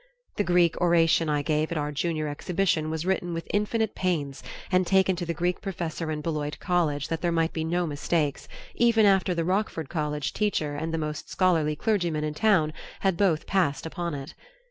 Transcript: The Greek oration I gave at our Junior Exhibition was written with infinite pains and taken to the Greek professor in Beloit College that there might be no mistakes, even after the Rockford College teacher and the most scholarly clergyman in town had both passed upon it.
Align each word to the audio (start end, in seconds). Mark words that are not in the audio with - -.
The 0.37 0.43
Greek 0.43 0.81
oration 0.81 1.29
I 1.29 1.43
gave 1.43 1.71
at 1.71 1.77
our 1.77 1.91
Junior 1.91 2.27
Exhibition 2.27 2.89
was 2.89 3.05
written 3.05 3.35
with 3.35 3.47
infinite 3.53 3.93
pains 3.93 4.41
and 4.71 4.87
taken 4.87 5.15
to 5.17 5.27
the 5.27 5.33
Greek 5.35 5.61
professor 5.61 6.09
in 6.09 6.21
Beloit 6.21 6.57
College 6.57 7.07
that 7.09 7.21
there 7.21 7.31
might 7.31 7.53
be 7.53 7.63
no 7.63 7.85
mistakes, 7.85 8.47
even 8.73 9.05
after 9.05 9.35
the 9.35 9.45
Rockford 9.45 9.89
College 9.89 10.33
teacher 10.33 10.73
and 10.75 10.91
the 10.91 10.97
most 10.97 11.29
scholarly 11.29 11.75
clergyman 11.75 12.23
in 12.23 12.33
town 12.33 12.73
had 13.01 13.15
both 13.15 13.45
passed 13.45 13.85
upon 13.85 14.15
it. 14.15 14.33